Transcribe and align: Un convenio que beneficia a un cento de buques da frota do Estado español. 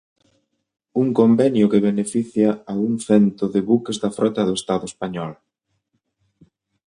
Un 1.01 1.07
convenio 1.19 1.65
que 1.73 1.81
beneficia 1.83 2.49
a 2.71 2.73
un 2.87 2.93
cento 3.07 3.45
de 3.53 3.61
buques 3.69 3.97
da 4.03 4.09
frota 4.17 4.41
do 4.47 4.55
Estado 4.61 4.85
español. 4.91 5.31